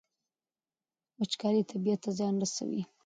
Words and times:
وچکالي 1.19 1.61
طبیعت 1.71 1.99
ته 2.03 2.09
زیان 2.17 2.35
رسوي. 2.43 2.81